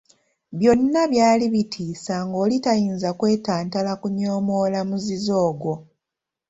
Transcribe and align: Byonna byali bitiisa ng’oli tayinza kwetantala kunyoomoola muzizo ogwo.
Byonna 0.57 1.01
byali 1.11 1.45
bitiisa 1.53 2.15
ng’oli 2.27 2.57
tayinza 2.65 3.09
kwetantala 3.19 3.91
kunyoomoola 4.01 4.79
muzizo 4.89 5.33
ogwo. 5.49 5.73